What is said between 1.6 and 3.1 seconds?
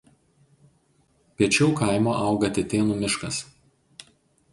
kaimo auga Tetėnų